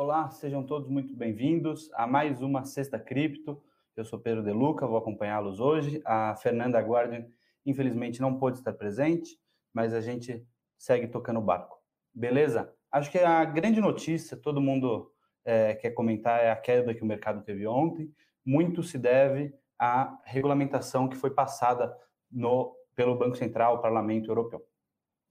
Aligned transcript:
Olá, 0.00 0.30
sejam 0.30 0.62
todos 0.62 0.88
muito 0.88 1.12
bem-vindos 1.12 1.90
a 1.92 2.06
mais 2.06 2.40
uma 2.40 2.64
Sexta 2.64 3.00
Cripto. 3.00 3.60
Eu 3.96 4.04
sou 4.04 4.16
Pedro 4.16 4.44
De 4.44 4.52
Luca, 4.52 4.86
vou 4.86 4.96
acompanhá-los 4.96 5.58
hoje. 5.58 6.00
A 6.04 6.36
Fernanda 6.36 6.78
Guardian, 6.78 7.26
infelizmente, 7.66 8.20
não 8.20 8.38
pôde 8.38 8.58
estar 8.58 8.72
presente, 8.74 9.36
mas 9.74 9.92
a 9.92 10.00
gente 10.00 10.46
segue 10.78 11.08
tocando 11.08 11.40
o 11.40 11.42
barco. 11.42 11.82
Beleza? 12.14 12.72
Acho 12.92 13.10
que 13.10 13.18
a 13.18 13.44
grande 13.44 13.80
notícia, 13.80 14.36
todo 14.36 14.60
mundo 14.60 15.12
é, 15.44 15.74
quer 15.74 15.90
comentar, 15.90 16.44
é 16.44 16.52
a 16.52 16.56
queda 16.56 16.94
que 16.94 17.02
o 17.02 17.06
mercado 17.06 17.42
teve 17.42 17.66
ontem. 17.66 18.08
Muito 18.46 18.84
se 18.84 18.98
deve 18.98 19.52
à 19.76 20.16
regulamentação 20.24 21.08
que 21.08 21.16
foi 21.16 21.30
passada 21.30 21.92
no, 22.30 22.72
pelo 22.94 23.18
Banco 23.18 23.34
Central, 23.34 23.74
o 23.74 23.82
Parlamento 23.82 24.30
Europeu. 24.30 24.64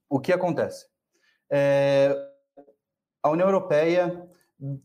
O 0.10 0.20
que 0.20 0.34
acontece? 0.34 0.90
É, 1.50 2.14
a 3.24 3.30
União 3.30 3.48
Europeia 3.48 4.27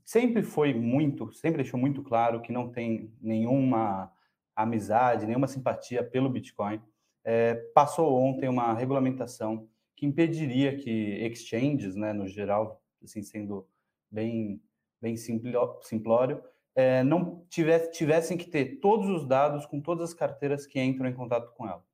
sempre 0.04 0.43
foi 0.43 0.75
muito, 0.75 1.32
sempre 1.32 1.62
deixou 1.62 1.79
muito 1.79 2.03
claro 2.03 2.40
que 2.40 2.53
não 2.53 2.71
tem 2.71 3.13
nenhuma 3.21 4.13
amizade, 4.54 5.26
nenhuma 5.26 5.46
simpatia 5.46 6.04
pelo 6.04 6.29
Bitcoin. 6.29 6.80
É, 7.25 7.54
passou 7.75 8.14
ontem 8.18 8.49
uma 8.49 8.75
regulamentação 8.75 9.68
que 9.96 10.07
impediria 10.07 10.77
que 10.77 10.90
exchanges, 10.90 11.94
né, 11.94 12.13
no 12.13 12.27
geral, 12.27 12.82
assim, 13.03 13.22
sendo 13.22 13.66
bem, 14.11 14.61
bem 15.00 15.16
simplório, 15.16 16.43
é, 16.75 17.02
não 17.02 17.44
tivesse, 17.49 17.93
tivessem 17.93 18.36
que 18.36 18.49
ter 18.49 18.80
todos 18.80 19.08
os 19.08 19.27
dados 19.27 19.64
com 19.66 19.80
todas 19.80 20.11
as 20.11 20.14
carteiras 20.14 20.66
que 20.66 20.80
entram 20.80 21.08
em 21.08 21.14
contato 21.14 21.52
com 21.54 21.66
ela. 21.66 21.85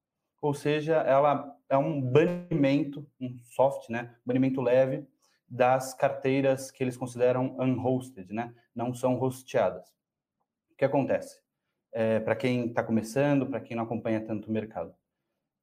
Ou 0.41 0.55
seja, 0.55 0.97
ela 0.97 1.55
é 1.69 1.77
um 1.77 2.01
banimento, 2.01 3.07
um 3.21 3.37
soft, 3.45 3.89
né, 3.91 4.15
banimento 4.25 4.61
leve 4.61 5.07
das 5.49 5.95
carteiras 5.95 6.71
que 6.71 6.83
eles 6.85 6.97
consideram 6.97 7.57
unhosted, 7.59 8.33
né, 8.33 8.55
não 8.75 8.93
são 8.93 9.21
hosteadas. 9.21 9.89
O 10.71 10.77
que 10.77 10.85
acontece? 10.85 11.41
É, 11.93 12.21
para 12.21 12.37
quem 12.37 12.67
está 12.67 12.83
começando, 12.83 13.47
para 13.47 13.61
quem 13.61 13.77
não 13.77 13.85
acompanha 13.85 14.25
tanto 14.25 14.49
o 14.49 14.53
mercado, 14.53 14.95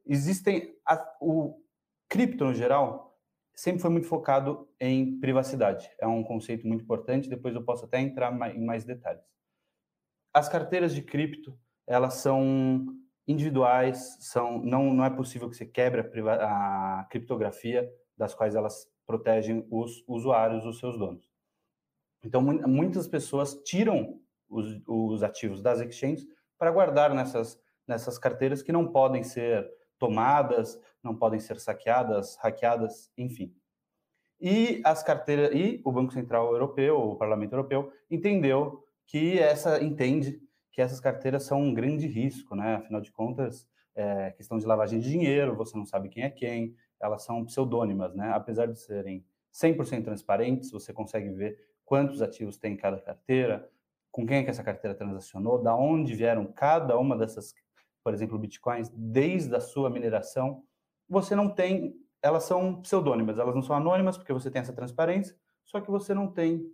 existem 0.06 0.76
a, 0.86 1.16
o 1.22 1.62
cripto 2.10 2.46
no 2.46 2.54
geral 2.54 3.16
sempre 3.56 3.82
foi 3.82 3.90
muito 3.90 4.08
focado 4.08 4.68
em 4.80 5.18
privacidade. 5.20 5.90
É 6.00 6.06
um 6.06 6.24
conceito 6.24 6.68
muito 6.68 6.84
importante, 6.84 7.30
depois 7.30 7.56
eu 7.56 7.64
posso 7.64 7.86
até 7.86 8.00
entrar 8.00 8.34
em 8.54 8.64
mais 8.64 8.84
detalhes. 8.84 9.24
As 10.34 10.50
carteiras 10.50 10.94
de 10.94 11.02
cripto, 11.02 11.58
elas 11.88 12.16
são 12.16 12.86
individuais, 13.26 14.18
são 14.20 14.60
não, 14.60 14.94
não 14.94 15.06
é 15.06 15.10
possível 15.10 15.50
que 15.50 15.56
você 15.56 15.66
quebre 15.66 16.02
a, 16.02 17.00
a 17.00 17.04
criptografia 17.06 17.90
das 18.18 18.36
quais 18.36 18.56
elas 18.56 18.92
protegem 19.06 19.66
os 19.70 20.04
usuários, 20.08 20.66
os 20.66 20.80
seus 20.80 20.98
donos. 20.98 21.30
Então, 22.24 22.42
muitas 22.42 23.08
pessoas 23.08 23.54
tiram 23.64 24.20
os, 24.50 24.82
os 24.88 25.24
ativos 25.24 25.62
das 25.62 25.80
exchanges 25.80 26.26
para 26.58 26.72
guardar 26.72 27.14
nessas, 27.14 27.60
nessas 27.88 28.18
carteiras 28.18 28.62
que 28.64 28.72
não 28.72 28.88
podem 28.88 29.24
ser 29.24 29.70
tomadas, 30.00 30.80
não 31.04 31.16
podem 31.16 31.40
ser 31.40 31.60
saqueadas, 31.60 32.36
hackeadas, 32.38 33.12
enfim. 33.18 33.56
E 34.40 34.82
as 34.84 35.04
carteiras 35.04 35.52
e 35.54 35.82
o 35.86 35.92
Banco 35.92 36.12
Central 36.12 36.52
Europeu, 36.52 36.98
o 36.98 37.16
Parlamento 37.16 37.54
Europeu 37.54 37.92
entendeu 38.10 38.84
que 39.06 39.40
essa 39.40 39.82
entende 39.84 40.42
que 40.72 40.82
essas 40.82 41.00
carteiras 41.00 41.44
são 41.44 41.62
um 41.62 41.74
grande 41.74 42.06
risco, 42.06 42.54
né? 42.54 42.76
Afinal 42.76 43.00
de 43.00 43.10
contas, 43.10 43.66
é 43.96 44.32
questão 44.32 44.58
de 44.58 44.66
lavagem 44.66 45.00
de 45.00 45.10
dinheiro, 45.10 45.56
você 45.56 45.78
não 45.78 45.86
sabe 45.86 46.10
quem 46.10 46.24
é 46.24 46.30
quem, 46.30 46.76
elas 47.02 47.24
são 47.24 47.46
pseudônimas, 47.46 48.14
né? 48.16 48.32
Apesar 48.34 48.68
de 48.68 48.80
serem 48.80 49.26
100% 49.54 50.04
transparentes, 50.04 50.72
você 50.72 50.94
consegue 50.94 51.30
ver 51.30 51.60
quantos 51.84 52.22
ativos 52.22 52.58
tem 52.58 52.74
em 52.74 52.78
cada 52.78 53.00
carteira, 53.00 53.70
com 54.12 54.26
quem 54.26 54.38
é 54.38 54.44
que 54.44 54.50
essa 54.50 54.64
carteira 54.64 54.96
transacionou, 54.96 55.62
da 55.62 55.76
onde 55.76 56.16
vieram 56.16 56.46
cada 56.46 56.98
uma 56.98 57.18
dessas 57.18 57.54
por 58.06 58.14
exemplo, 58.14 58.38
bitcoins, 58.38 58.92
desde 58.94 59.56
a 59.56 59.60
sua 59.60 59.90
mineração, 59.90 60.64
você 61.10 61.36
não 61.36 61.50
tem, 61.50 61.96
elas 62.22 62.44
são 62.44 62.80
pseudônimas, 62.80 63.40
elas 63.40 63.56
não 63.56 63.64
são 63.64 63.76
anônimas 63.76 64.16
porque 64.16 64.32
você 64.32 64.52
tem 64.52 64.62
essa 64.62 64.72
transparência, 64.72 65.36
só 65.64 65.82
que 65.82 65.90
você 65.90 66.14
não 66.14 66.32
tem 66.32 66.72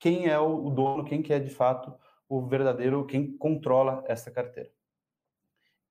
quem 0.00 0.26
é 0.26 0.36
o 0.40 0.68
dono, 0.70 1.04
quem 1.04 1.22
que 1.22 1.32
é 1.32 1.38
de 1.38 1.50
fato 1.50 1.94
o 2.28 2.44
verdadeiro, 2.44 3.06
quem 3.06 3.36
controla 3.36 4.02
essa 4.08 4.28
carteira. 4.28 4.72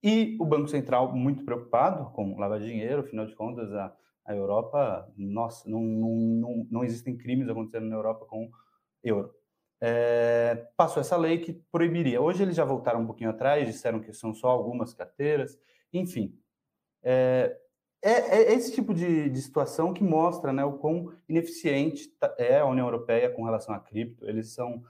E 0.04 0.38
o 0.40 0.46
Banco 0.46 0.68
Central, 0.68 1.14
muito 1.16 1.46
preocupado 1.46 2.12
com 2.12 2.40
lavar 2.40 2.60
dinheiro, 2.60 3.02
afinal 3.02 3.26
de 3.26 3.36
contas, 3.36 3.72
a, 3.74 3.96
a 4.26 4.36
Europa, 4.36 5.12
nossa, 5.16 5.70
não, 5.70 5.82
não, 5.82 6.16
não, 6.16 6.68
não 6.72 6.84
existem 6.84 7.18
crimes 7.18 7.50
acontecendo 7.50 7.88
na 7.88 7.96
Europa 7.96 8.26
com 8.26 8.50
euro 9.04 9.34
é, 9.82 10.68
passou 10.78 11.02
essa 11.02 11.18
lei 11.18 11.40
que 11.40 11.54
proibiria. 11.72 12.22
Hoje 12.22 12.44
eles 12.44 12.56
já 12.56 12.64
voltaram 12.64 13.02
um 13.02 13.06
pouquinho 13.06 13.32
atrás, 13.32 13.68
disseram 13.68 14.00
que 14.00 14.14
são 14.14 14.34
só 14.34 14.50
algumas 14.50 14.94
carteiras, 14.94 15.58
enfim. 15.92 16.38
É, 17.02 17.58
é, 18.04 18.12
é 18.12 18.54
esse 18.54 18.72
tipo 18.74 18.94
de, 18.94 19.30
de, 19.30 19.42
situação 19.42 19.92
que 19.92 20.04
mostra 20.04 20.54
né, 20.54 20.64
o 20.64 20.74
quão 20.74 21.12
ineficiente 21.28 22.10
tá, 22.20 22.34
é 22.38 22.60
a 22.60 22.66
União 22.66 22.86
Europeia 22.86 23.32
com 23.32 23.44
relação 23.44 23.74
à 23.74 23.80
cripto. 23.80 24.28
Eles 24.30 24.54
são, 24.54 24.84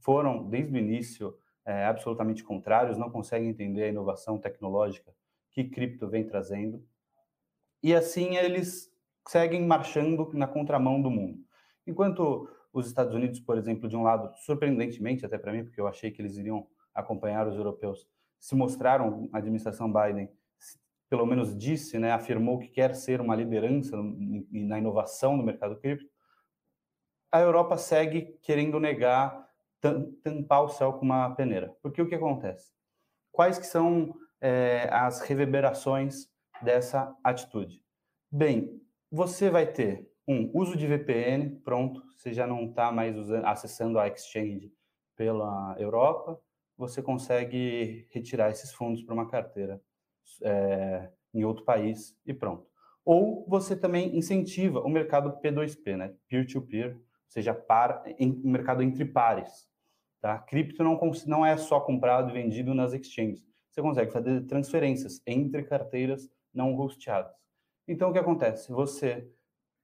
foram, 0.00 0.48
desde 0.48 0.74
o 0.74 0.78
início, 0.78 1.36
é, 1.64 1.84
absolutamente 1.84 2.42
contrários, 2.42 2.98
não 2.98 3.10
conseguem 3.10 3.48
entender 3.48 3.84
a 3.84 3.88
inovação 3.88 4.38
tecnológica 4.38 5.14
que 5.50 5.64
cripto 5.64 6.08
vem 6.08 6.24
trazendo. 6.24 6.84
E 7.82 7.94
assim 7.94 8.36
eles 8.36 8.90
seguem 9.28 9.64
marchando 9.64 10.30
na 10.34 10.46
contramão 10.46 11.00
do 11.00 11.10
mundo. 11.10 11.38
Enquanto 11.86 12.48
os 12.72 12.86
Estados 12.86 13.14
Unidos, 13.14 13.38
por 13.40 13.58
exemplo, 13.58 13.88
de 13.88 13.96
um 13.96 14.02
lado, 14.02 14.32
surpreendentemente 14.38 15.26
até 15.26 15.36
para 15.36 15.52
mim, 15.52 15.64
porque 15.64 15.80
eu 15.80 15.86
achei 15.86 16.10
que 16.10 16.22
eles 16.22 16.36
iriam 16.36 16.66
acompanhar 16.94 17.46
os 17.46 17.56
europeus, 17.56 18.06
se 18.38 18.54
mostraram, 18.54 19.28
a 19.32 19.38
administração 19.38 19.92
Biden, 19.92 20.28
pelo 21.08 21.26
menos 21.26 21.56
disse, 21.56 21.98
né, 21.98 22.10
afirmou 22.10 22.58
que 22.58 22.68
quer 22.68 22.94
ser 22.94 23.20
uma 23.20 23.36
liderança 23.36 23.96
na 24.50 24.78
inovação 24.78 25.36
no 25.36 25.42
mercado 25.42 25.76
cripto, 25.76 26.10
a 27.30 27.40
Europa 27.40 27.76
segue 27.76 28.38
querendo 28.42 28.80
negar, 28.80 29.41
tampar 30.22 30.62
o 30.62 30.68
céu 30.68 30.92
com 30.94 31.04
uma 31.04 31.34
peneira. 31.34 31.76
Porque 31.82 32.00
o 32.00 32.08
que 32.08 32.14
acontece? 32.14 32.72
Quais 33.32 33.58
que 33.58 33.66
são 33.66 34.14
é, 34.40 34.88
as 34.92 35.20
reverberações 35.20 36.28
dessa 36.62 37.14
atitude? 37.24 37.82
Bem, 38.30 38.80
você 39.10 39.50
vai 39.50 39.66
ter 39.66 40.08
um, 40.26 40.50
uso 40.54 40.76
de 40.76 40.86
VPN, 40.86 41.60
pronto, 41.64 42.02
você 42.16 42.32
já 42.32 42.46
não 42.46 42.66
está 42.66 42.92
mais 42.92 43.16
usando, 43.16 43.44
acessando 43.44 43.98
a 43.98 44.06
exchange 44.08 44.72
pela 45.16 45.76
Europa, 45.78 46.40
você 46.76 47.02
consegue 47.02 48.06
retirar 48.10 48.50
esses 48.50 48.72
fundos 48.72 49.02
para 49.02 49.14
uma 49.14 49.28
carteira 49.28 49.80
é, 50.42 51.10
em 51.34 51.44
outro 51.44 51.64
país 51.64 52.16
e 52.24 52.32
pronto. 52.32 52.66
Ou 53.04 53.44
você 53.48 53.76
também 53.76 54.16
incentiva 54.16 54.80
o 54.80 54.88
mercado 54.88 55.40
P2P, 55.40 55.96
né? 55.96 56.14
Peer-to-peer, 56.28 56.94
ou 56.94 57.02
seja, 57.28 57.52
par, 57.52 58.02
em, 58.18 58.32
mercado 58.44 58.82
entre 58.82 59.04
pares. 59.04 59.68
Tá? 60.22 60.38
Cripto 60.38 60.84
não, 60.84 60.98
não 61.26 61.44
é 61.44 61.56
só 61.56 61.80
comprado 61.80 62.30
e 62.30 62.32
vendido 62.32 62.72
nas 62.72 62.92
exchanges. 62.92 63.44
Você 63.68 63.82
consegue 63.82 64.12
fazer 64.12 64.42
transferências 64.46 65.20
entre 65.26 65.64
carteiras 65.64 66.30
não 66.54 66.78
hosteadas. 66.78 67.34
Então, 67.88 68.10
o 68.10 68.12
que 68.12 68.20
acontece? 68.20 68.70
Você 68.70 69.28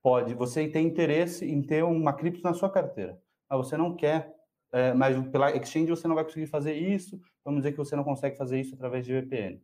pode, 0.00 0.34
você 0.34 0.69
tem 0.69 0.87
interesse 0.87 1.44
em 1.44 1.60
ter 1.60 1.82
uma 1.82 2.12
cripto 2.12 2.41
na 2.44 2.54
sua 2.54 2.71
carteira, 2.71 3.21
mas 3.50 3.66
você 3.66 3.76
não 3.76 3.97
quer, 3.97 4.32
é, 4.71 4.94
mas 4.94 5.21
pela 5.31 5.50
exchange 5.56 5.91
você 5.91 6.06
não 6.06 6.15
vai 6.15 6.22
conseguir 6.22 6.47
fazer 6.47 6.75
isso, 6.75 7.20
vamos 7.44 7.62
dizer 7.62 7.72
que 7.72 7.78
você 7.78 7.97
não 7.97 8.05
consegue 8.05 8.37
fazer 8.37 8.60
isso 8.60 8.76
através 8.76 9.05
de 9.05 9.12
VPN. 9.12 9.60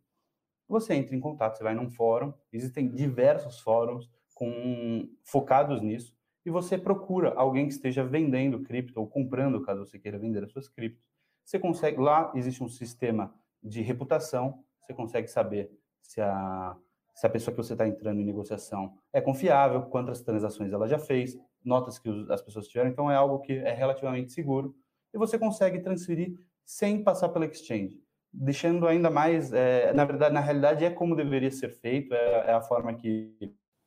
Você 0.68 0.94
entra 0.94 1.14
em 1.14 1.20
contato, 1.20 1.56
você 1.56 1.62
vai 1.62 1.74
num 1.74 1.88
fórum, 1.88 2.34
existem 2.52 2.88
diversos 2.88 3.60
fóruns 3.60 4.10
com, 4.34 5.08
focados 5.22 5.80
nisso, 5.80 6.12
e 6.44 6.50
você 6.50 6.76
procura 6.76 7.32
alguém 7.34 7.66
que 7.66 7.72
esteja 7.72 8.04
vendendo 8.04 8.62
cripto 8.62 9.00
ou 9.00 9.06
comprando, 9.06 9.62
caso 9.62 9.86
você 9.86 9.98
queira 9.98 10.18
vender 10.18 10.44
as 10.44 10.52
suas 10.52 10.68
criptos. 10.68 11.04
Você 11.44 11.58
consegue, 11.58 12.00
lá 12.00 12.32
existe 12.34 12.62
um 12.62 12.68
sistema 12.68 13.34
de 13.62 13.80
reputação, 13.82 14.62
você 14.80 14.92
consegue 14.92 15.28
saber 15.28 15.70
se 16.02 16.20
a 16.20 16.76
se 17.14 17.26
a 17.26 17.30
pessoa 17.30 17.54
que 17.54 17.62
você 17.62 17.74
está 17.74 17.86
entrando 17.86 18.20
em 18.20 18.24
negociação 18.24 18.98
é 19.12 19.20
confiável, 19.20 19.82
quantas 19.82 20.20
transações 20.20 20.72
ela 20.72 20.88
já 20.88 20.98
fez, 20.98 21.38
notas 21.64 21.98
que 21.98 22.08
as 22.28 22.42
pessoas 22.42 22.66
tiveram, 22.66 22.90
então 22.90 23.10
é 23.10 23.14
algo 23.14 23.38
que 23.38 23.52
é 23.52 23.72
relativamente 23.72 24.32
seguro 24.32 24.74
e 25.12 25.18
você 25.18 25.38
consegue 25.38 25.78
transferir 25.78 26.36
sem 26.64 27.04
passar 27.04 27.28
pela 27.28 27.46
exchange, 27.46 28.02
deixando 28.32 28.86
ainda 28.88 29.10
mais, 29.10 29.52
é, 29.52 29.92
na 29.92 30.04
verdade, 30.04 30.34
na 30.34 30.40
realidade 30.40 30.84
é 30.84 30.90
como 30.90 31.14
deveria 31.14 31.50
ser 31.50 31.70
feito, 31.70 32.12
é, 32.12 32.50
é 32.50 32.52
a 32.52 32.60
forma 32.60 32.92
que 32.94 33.32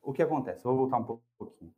o 0.02 0.12
que 0.12 0.22
acontece. 0.22 0.64
vou 0.64 0.76
voltar 0.76 0.96
um 0.96 1.20
pouquinho. 1.36 1.74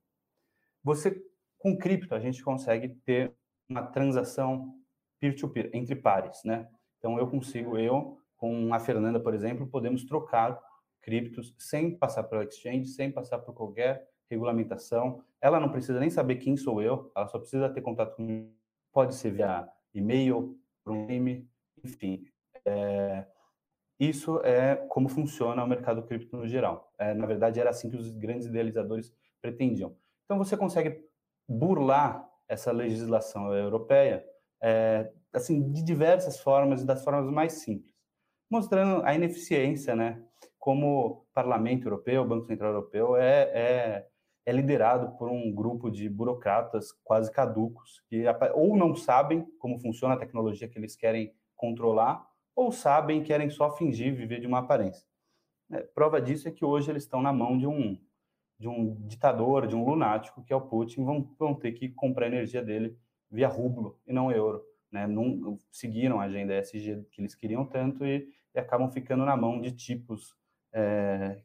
Você 0.82 1.22
com 1.58 1.76
cripto 1.76 2.14
a 2.14 2.20
gente 2.20 2.42
consegue 2.42 2.88
ter 3.04 3.32
uma 3.68 3.82
transação 3.82 4.74
peer-to-peer 5.20 5.66
-peer, 5.70 5.76
entre 5.76 5.94
pares, 5.94 6.42
né? 6.44 6.68
Então 6.98 7.18
eu 7.18 7.28
consigo 7.28 7.78
eu 7.78 8.18
com 8.36 8.72
a 8.72 8.80
Fernanda, 8.80 9.20
por 9.20 9.34
exemplo, 9.34 9.66
podemos 9.66 10.04
trocar 10.04 10.58
criptos 11.02 11.54
sem 11.58 11.96
passar 11.96 12.24
pela 12.24 12.44
exchange, 12.44 12.86
sem 12.86 13.12
passar 13.12 13.38
por 13.38 13.54
qualquer 13.54 14.08
regulamentação. 14.30 15.22
Ela 15.40 15.60
não 15.60 15.70
precisa 15.70 16.00
nem 16.00 16.10
saber 16.10 16.36
quem 16.36 16.56
sou 16.56 16.80
eu, 16.80 17.10
ela 17.14 17.26
só 17.26 17.38
precisa 17.38 17.68
ter 17.68 17.82
contato 17.82 18.16
comigo. 18.16 18.50
Pode 18.92 19.14
ser 19.14 19.32
via 19.32 19.68
e-mail, 19.94 20.58
por 20.84 20.92
um 20.92 21.10
e 21.10 21.46
enfim. 21.84 22.24
É, 22.64 23.26
isso 23.98 24.40
é 24.40 24.76
como 24.88 25.08
funciona 25.08 25.62
o 25.62 25.68
mercado 25.68 26.02
cripto 26.02 26.36
no 26.36 26.46
geral. 26.46 26.92
É, 26.98 27.12
na 27.14 27.26
verdade, 27.26 27.60
era 27.60 27.70
assim 27.70 27.90
que 27.90 27.96
os 27.96 28.10
grandes 28.16 28.46
idealizadores 28.46 29.14
pretendiam. 29.40 29.94
Então, 30.30 30.38
você 30.38 30.56
consegue 30.56 30.96
burlar 31.48 32.24
essa 32.48 32.70
legislação 32.70 33.52
europeia 33.52 34.24
é, 34.62 35.10
assim 35.32 35.72
de 35.72 35.82
diversas 35.82 36.38
formas 36.38 36.82
e 36.82 36.86
das 36.86 37.02
formas 37.02 37.28
mais 37.28 37.54
simples, 37.54 37.92
mostrando 38.48 39.04
a 39.04 39.12
ineficiência, 39.12 39.96
né? 39.96 40.24
Como 40.56 40.86
o 40.86 41.26
Parlamento 41.34 41.86
Europeu, 41.88 42.22
o 42.22 42.28
Banco 42.28 42.46
Central 42.46 42.74
Europeu 42.74 43.16
é, 43.16 43.40
é, 43.52 44.06
é 44.46 44.52
liderado 44.52 45.18
por 45.18 45.28
um 45.28 45.52
grupo 45.52 45.90
de 45.90 46.08
burocratas 46.08 46.92
quase 47.02 47.32
caducos 47.32 48.00
que 48.08 48.22
ou 48.54 48.76
não 48.76 48.94
sabem 48.94 49.44
como 49.58 49.80
funciona 49.80 50.14
a 50.14 50.18
tecnologia 50.18 50.68
que 50.68 50.78
eles 50.78 50.94
querem 50.94 51.34
controlar 51.56 52.24
ou 52.54 52.70
sabem 52.70 53.24
querem 53.24 53.50
só 53.50 53.72
fingir 53.76 54.14
viver 54.14 54.38
de 54.38 54.46
uma 54.46 54.60
aparência. 54.60 55.04
É, 55.72 55.80
prova 55.92 56.20
disso 56.20 56.46
é 56.46 56.52
que 56.52 56.64
hoje 56.64 56.88
eles 56.88 57.02
estão 57.02 57.20
na 57.20 57.32
mão 57.32 57.58
de 57.58 57.66
um 57.66 57.98
de 58.60 58.68
um 58.68 58.94
ditador, 59.06 59.66
de 59.66 59.74
um 59.74 59.82
lunático, 59.82 60.44
que 60.44 60.52
é 60.52 60.56
o 60.56 60.60
Putin, 60.60 61.02
vão, 61.02 61.34
vão 61.38 61.54
ter 61.54 61.72
que 61.72 61.88
comprar 61.88 62.26
energia 62.26 62.62
dele 62.62 62.94
via 63.30 63.48
rublo 63.48 63.98
e 64.06 64.12
não 64.12 64.30
euro. 64.30 64.62
Né? 64.92 65.06
Não 65.06 65.58
seguiram 65.72 66.20
a 66.20 66.24
agenda 66.24 66.58
ESG 66.58 67.06
que 67.10 67.22
eles 67.22 67.34
queriam 67.34 67.64
tanto 67.64 68.04
e, 68.04 68.28
e 68.54 68.58
acabam 68.58 68.90
ficando 68.90 69.24
na 69.24 69.34
mão 69.34 69.62
de 69.62 69.72
tipos 69.72 70.36
é, 70.74 71.40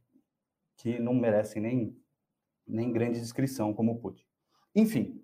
que 0.75 0.99
não 0.99 1.13
merecem 1.13 1.61
nem, 1.61 1.97
nem 2.67 2.91
grande 2.91 3.17
descrição, 3.17 3.73
como 3.73 3.93
o 3.93 3.99
Putin. 3.99 4.25
Enfim, 4.75 5.23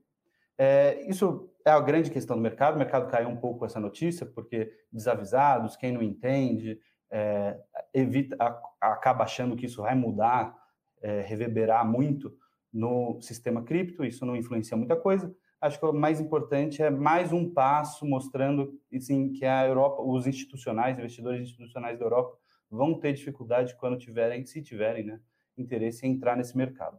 é, 0.57 1.01
isso 1.09 1.53
é 1.65 1.71
a 1.71 1.79
grande 1.81 2.09
questão 2.09 2.37
do 2.37 2.41
mercado. 2.41 2.75
O 2.75 2.79
mercado 2.79 3.11
caiu 3.11 3.27
um 3.27 3.35
pouco 3.35 3.65
essa 3.65 3.81
notícia, 3.81 4.25
porque 4.25 4.71
desavisados, 4.89 5.75
quem 5.75 5.91
não 5.91 6.01
entende, 6.01 6.79
é, 7.11 7.59
evita, 7.93 8.37
a, 8.39 8.93
acaba 8.93 9.25
achando 9.25 9.57
que 9.57 9.65
isso 9.65 9.81
vai 9.81 9.93
mudar 9.93 10.60
é, 11.01 11.21
reverberar 11.21 11.85
muito 11.85 12.35
no 12.71 13.19
sistema 13.21 13.63
cripto, 13.63 14.05
isso 14.05 14.25
não 14.25 14.35
influencia 14.35 14.77
muita 14.77 14.95
coisa. 14.95 15.33
Acho 15.59 15.79
que 15.79 15.85
o 15.85 15.93
mais 15.93 16.19
importante 16.19 16.81
é 16.81 16.89
mais 16.89 17.31
um 17.31 17.47
passo 17.51 18.05
mostrando 18.05 18.79
assim, 18.93 19.31
que 19.31 19.45
a 19.45 19.65
Europa, 19.65 20.01
os 20.01 20.25
institucionais, 20.25 20.97
investidores 20.97 21.41
institucionais 21.41 21.99
da 21.99 22.05
Europa, 22.05 22.37
vão 22.69 22.97
ter 22.97 23.13
dificuldade 23.13 23.75
quando 23.75 23.97
tiverem, 23.97 24.45
se 24.45 24.61
tiverem, 24.61 25.05
né, 25.05 25.19
interesse 25.57 26.07
em 26.07 26.11
entrar 26.11 26.37
nesse 26.37 26.57
mercado. 26.57 26.97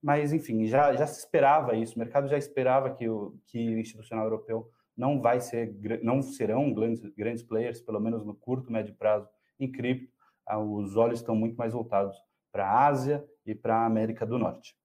Mas, 0.00 0.32
enfim, 0.32 0.64
já, 0.66 0.94
já 0.94 1.06
se 1.06 1.18
esperava 1.18 1.74
isso, 1.74 1.96
o 1.96 1.98
mercado 1.98 2.28
já 2.28 2.38
esperava 2.38 2.90
que 2.90 3.08
o, 3.08 3.36
que 3.46 3.74
o 3.74 3.78
institucional 3.78 4.24
europeu 4.24 4.70
não 4.96 5.20
vai 5.20 5.40
ser, 5.40 5.76
não 6.02 6.22
serão 6.22 6.72
grandes, 6.72 7.02
grandes 7.14 7.42
players, 7.42 7.80
pelo 7.80 8.00
menos 8.00 8.24
no 8.24 8.34
curto, 8.34 8.72
médio 8.72 8.94
prazo, 8.94 9.28
em 9.58 9.70
cripto. 9.70 10.12
Ah, 10.46 10.58
os 10.58 10.96
olhos 10.96 11.20
estão 11.20 11.36
muito 11.36 11.56
mais 11.56 11.72
voltados 11.72 12.16
para 12.50 12.66
a 12.66 12.86
Ásia 12.86 13.24
e 13.48 13.54
para 13.54 13.78
a 13.78 13.86
América 13.86 14.26
do 14.26 14.38
Norte, 14.38 14.76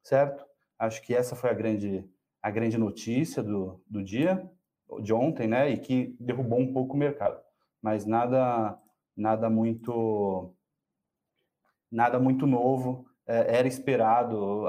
certo? 0.00 0.46
Acho 0.78 1.02
que 1.02 1.12
essa 1.12 1.34
foi 1.34 1.50
a 1.50 1.54
grande, 1.54 2.08
a 2.40 2.50
grande 2.50 2.78
notícia 2.78 3.42
do, 3.42 3.82
do 3.88 4.02
dia, 4.02 4.48
de 5.02 5.12
ontem, 5.12 5.48
né? 5.48 5.70
E 5.70 5.78
que 5.78 6.16
derrubou 6.20 6.60
um 6.60 6.72
pouco 6.72 6.94
o 6.94 6.96
mercado, 6.96 7.40
mas 7.82 8.06
nada, 8.06 8.78
nada 9.16 9.50
muito, 9.50 10.54
nada 11.90 12.20
muito 12.20 12.46
novo. 12.46 13.04
É, 13.26 13.58
era 13.58 13.68
esperado, 13.68 14.66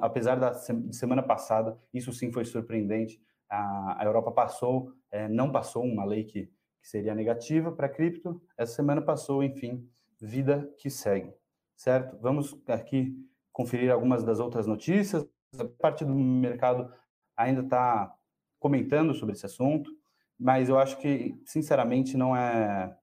apesar 0.00 0.36
da 0.36 0.52
semana 0.54 1.22
passada, 1.22 1.78
isso 1.92 2.12
sim 2.12 2.30
foi 2.30 2.44
surpreendente. 2.44 3.20
A, 3.48 4.02
a 4.02 4.04
Europa 4.04 4.30
passou, 4.30 4.92
é, 5.10 5.28
não 5.28 5.50
passou 5.50 5.84
uma 5.84 6.04
lei 6.04 6.24
que, 6.24 6.46
que 6.46 6.88
seria 6.88 7.14
negativa 7.14 7.72
para 7.72 7.88
cripto. 7.88 8.40
Essa 8.56 8.74
semana 8.74 9.02
passou, 9.02 9.42
enfim, 9.42 9.88
vida 10.20 10.72
que 10.78 10.90
segue 10.90 11.34
certo? 11.76 12.18
Vamos 12.20 12.56
aqui 12.68 13.14
conferir 13.52 13.90
algumas 13.90 14.24
das 14.24 14.40
outras 14.40 14.66
notícias. 14.66 15.26
A 15.58 15.64
parte 15.80 16.04
do 16.04 16.14
mercado 16.14 16.92
ainda 17.36 17.62
está 17.62 18.14
comentando 18.58 19.14
sobre 19.14 19.34
esse 19.34 19.46
assunto, 19.46 19.90
mas 20.38 20.68
eu 20.68 20.78
acho 20.78 20.98
que, 20.98 21.40
sinceramente, 21.44 22.16
não 22.16 22.36
é, 22.36 22.96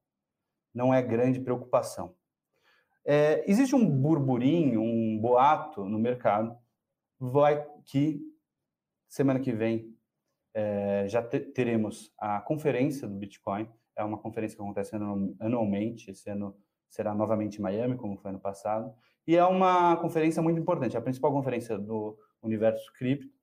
não 0.73 0.93
é 0.93 1.01
grande 1.01 1.39
preocupação. 1.39 2.15
É, 3.05 3.49
existe 3.49 3.75
um 3.75 3.89
burburinho, 3.89 4.81
um 4.81 5.19
boato 5.19 5.85
no 5.85 5.97
mercado 5.97 6.55
vai 7.19 7.65
que 7.85 8.21
semana 9.07 9.39
que 9.39 9.51
vem 9.51 9.95
é, 10.53 11.07
já 11.07 11.21
te, 11.21 11.39
teremos 11.39 12.13
a 12.17 12.41
conferência 12.41 13.07
do 13.07 13.15
Bitcoin. 13.15 13.69
É 13.95 14.03
uma 14.03 14.17
conferência 14.17 14.55
que 14.55 14.61
acontece 14.61 14.95
anualmente, 15.39 16.11
esse 16.11 16.29
ano 16.29 16.55
será 16.91 17.15
novamente 17.15 17.57
em 17.57 17.61
Miami, 17.61 17.95
como 17.95 18.17
foi 18.17 18.29
ano 18.29 18.39
passado. 18.39 18.93
E 19.25 19.35
é 19.35 19.45
uma 19.45 19.95
conferência 19.95 20.41
muito 20.41 20.59
importante, 20.59 20.97
a 20.97 21.01
principal 21.01 21.31
conferência 21.31 21.77
do 21.77 22.17
universo 22.43 22.91
cripto. 22.93 23.33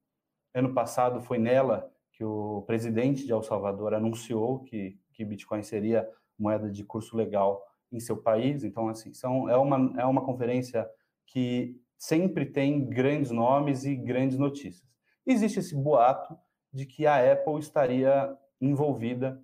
Ano 0.55 0.75
passado 0.75 1.21
foi 1.23 1.39
nela 1.39 1.91
que 2.13 2.23
o 2.23 2.63
presidente 2.67 3.25
de 3.25 3.33
El 3.33 3.43
Salvador 3.43 3.95
anunciou 3.95 4.61
que, 4.61 5.01
que 5.13 5.25
Bitcoin 5.25 5.63
seria 5.63 6.09
moeda 6.39 6.71
de 6.71 6.85
curso 6.85 7.17
legal 7.17 7.65
em 7.91 7.99
seu 7.99 8.19
país. 8.19 8.65
Então, 8.65 8.89
assim, 8.89 9.15
são, 9.15 9.49
é, 9.49 9.57
uma, 9.57 10.01
é 10.01 10.05
uma 10.05 10.25
conferência 10.25 10.89
que 11.27 11.81
sempre 11.97 12.45
tem 12.45 12.87
grandes 12.87 13.31
nomes 13.31 13.85
e 13.85 13.97
grandes 13.97 14.37
notícias. 14.37 14.87
Existe 15.27 15.61
esse 15.61 15.75
boato 15.75 16.37
de 16.73 16.85
que 16.85 17.07
a 17.07 17.33
Apple 17.33 17.59
estaria 17.59 18.37
envolvida 18.61 19.43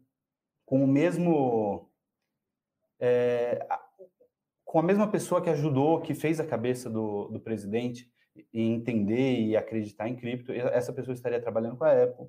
com 0.67 0.83
o 0.83 0.87
mesmo 0.87 1.89
é, 2.99 3.67
com 4.75 4.81
a 4.81 4.83
mesma 4.83 5.07
pessoa 5.07 5.41
que 5.41 5.49
ajudou, 5.49 6.01
que 6.01 6.15
fez 6.15 6.41
a 6.41 6.45
cabeça 6.45 6.91
do, 6.91 7.29
do 7.29 7.39
presidente 7.39 8.11
em 8.53 8.75
entender 8.75 9.39
e 9.41 9.57
acreditar 9.57 10.09
em 10.09 10.17
cripto, 10.17 10.51
essa 10.51 10.93
pessoa 10.93 11.15
estaria 11.15 11.41
trabalhando 11.41 11.77
com 11.77 11.85
a 11.85 12.03
Apple 12.03 12.27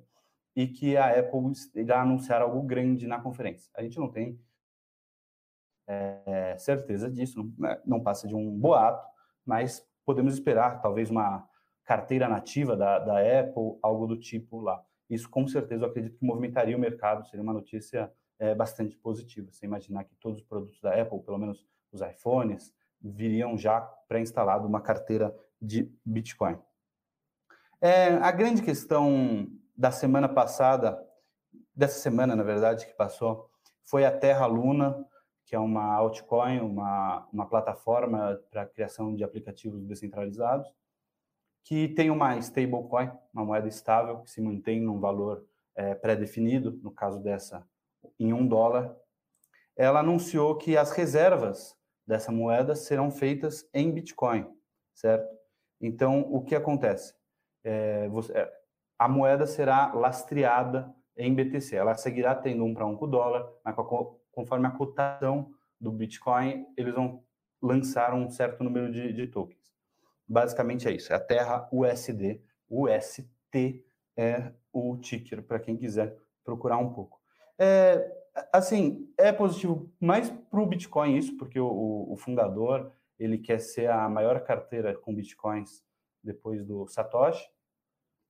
e 0.54 0.68
que 0.68 0.96
a 0.96 1.18
Apple 1.18 1.40
irá 1.74 2.02
anunciar 2.02 2.42
algo 2.42 2.62
grande 2.62 3.08
na 3.08 3.20
conferência. 3.20 3.68
A 3.74 3.82
gente 3.82 3.98
não 3.98 4.08
tem 4.08 4.40
é, 5.88 6.56
certeza 6.56 7.10
disso, 7.10 7.42
não, 7.42 7.52
né, 7.58 7.82
não, 7.84 8.00
passa 8.00 8.28
de 8.28 8.36
um 8.36 8.48
boato, 8.56 9.04
mas 9.44 9.84
podemos 10.04 10.32
esperar 10.34 10.80
talvez 10.80 11.10
uma 11.10 11.44
carteira 11.82 12.28
nativa 12.28 12.76
da, 12.76 13.00
da 13.00 13.40
Apple, 13.40 13.76
algo 13.82 14.06
do 14.06 14.16
tipo 14.16 14.60
lá. 14.60 14.80
Isso 15.10 15.28
com 15.28 15.48
certeza 15.48 15.84
eu 15.84 15.88
acredito 15.88 16.16
que 16.16 16.24
movimentaria 16.24 16.76
o 16.76 16.80
mercado, 16.80 17.26
seria 17.26 17.42
uma 17.42 17.52
notícia 17.52 18.08
é, 18.38 18.54
bastante 18.54 18.96
positiva. 18.96 19.50
Você 19.50 19.66
imaginar 19.66 20.04
que 20.04 20.14
todos 20.14 20.38
os 20.38 20.46
produtos 20.46 20.80
da 20.80 20.94
Apple, 20.94 21.18
pelo 21.24 21.38
menos 21.38 21.66
os 21.96 22.08
iPhones, 22.08 22.72
viriam 23.00 23.56
já 23.56 23.80
pré-instalado 24.08 24.66
uma 24.66 24.80
carteira 24.80 25.34
de 25.60 25.90
Bitcoin. 26.04 26.58
É, 27.80 28.08
a 28.14 28.30
grande 28.30 28.62
questão 28.62 29.48
da 29.76 29.90
semana 29.90 30.28
passada, 30.28 30.98
dessa 31.74 31.98
semana, 32.00 32.34
na 32.34 32.42
verdade, 32.42 32.86
que 32.86 32.94
passou, 32.94 33.50
foi 33.84 34.04
a 34.04 34.16
Terra 34.16 34.46
Luna, 34.46 35.06
que 35.44 35.54
é 35.54 35.58
uma 35.58 35.94
altcoin, 35.94 36.60
uma, 36.60 37.28
uma 37.32 37.46
plataforma 37.46 38.40
para 38.50 38.66
criação 38.66 39.14
de 39.14 39.22
aplicativos 39.22 39.84
descentralizados, 39.84 40.68
que 41.62 41.88
tem 41.88 42.10
uma 42.10 42.36
stablecoin, 42.38 43.10
uma 43.32 43.44
moeda 43.44 43.68
estável, 43.68 44.20
que 44.22 44.30
se 44.30 44.40
mantém 44.40 44.80
num 44.80 44.98
valor 44.98 45.44
é, 45.74 45.94
pré-definido, 45.94 46.78
no 46.82 46.90
caso 46.90 47.20
dessa, 47.20 47.66
em 48.18 48.32
um 48.32 48.46
dólar. 48.46 48.96
Ela 49.76 50.00
anunciou 50.00 50.56
que 50.56 50.76
as 50.76 50.90
reservas 50.90 51.76
dessa 52.06 52.30
moeda 52.30 52.74
serão 52.74 53.10
feitas 53.10 53.68
em 53.74 53.90
Bitcoin, 53.90 54.46
certo? 54.94 55.36
Então, 55.80 56.20
o 56.32 56.42
que 56.42 56.54
acontece? 56.54 57.14
É, 57.64 58.08
você, 58.08 58.32
é, 58.32 58.52
a 58.98 59.08
moeda 59.08 59.46
será 59.46 59.92
lastreada 59.92 60.94
em 61.16 61.34
BTC. 61.34 61.76
Ela 61.76 61.94
seguirá 61.94 62.34
tendo 62.34 62.64
um 62.64 62.72
para 62.72 62.86
um 62.86 62.96
com 62.96 63.04
o 63.04 63.08
dólar, 63.08 63.50
mas 63.64 63.74
conforme 64.32 64.66
a 64.66 64.70
cotação 64.70 65.50
do 65.80 65.90
Bitcoin, 65.90 66.66
eles 66.76 66.94
vão 66.94 67.22
lançar 67.60 68.14
um 68.14 68.30
certo 68.30 68.62
número 68.62 68.90
de, 68.92 69.12
de 69.12 69.26
tokens. 69.26 69.74
Basicamente 70.28 70.88
é 70.88 70.92
isso. 70.92 71.12
É 71.12 71.16
a 71.16 71.20
Terra 71.20 71.68
USD. 71.72 72.40
UST 72.68 73.84
é 74.16 74.52
o 74.72 74.96
ticker, 74.96 75.42
para 75.42 75.58
quem 75.58 75.76
quiser 75.76 76.16
procurar 76.44 76.78
um 76.78 76.92
pouco. 76.92 77.20
É, 77.58 78.12
assim, 78.52 79.12
é 79.16 79.32
positivo 79.32 79.90
mais 80.00 80.30
para 80.30 80.60
o 80.60 80.66
Bitcoin 80.66 81.16
isso, 81.16 81.36
porque 81.36 81.58
o, 81.58 82.06
o, 82.10 82.16
fundador 82.16 82.92
ele 83.18 83.38
quer 83.38 83.58
ser 83.58 83.90
a 83.90 84.08
maior 84.08 84.40
carteira 84.40 84.94
com 84.94 85.14
Bitcoins 85.14 85.82
depois 86.22 86.64
do 86.64 86.86
Satoshi. 86.86 87.48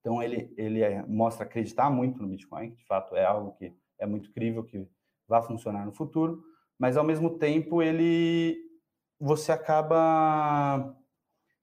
Então 0.00 0.22
ele 0.22 0.52
ele 0.56 0.82
é, 0.82 1.04
mostra 1.06 1.44
acreditar 1.44 1.90
muito 1.90 2.20
no 2.20 2.28
Bitcoin, 2.28 2.70
que 2.70 2.76
de 2.76 2.86
fato 2.86 3.16
é 3.16 3.24
algo 3.24 3.52
que 3.52 3.74
é 3.98 4.06
muito 4.06 4.30
crível 4.32 4.62
que 4.62 4.86
vai 5.26 5.42
funcionar 5.42 5.84
no 5.84 5.92
futuro, 5.92 6.44
mas 6.78 6.96
ao 6.96 7.04
mesmo 7.04 7.38
tempo 7.38 7.82
ele 7.82 8.56
você 9.18 9.50
acaba 9.50 10.94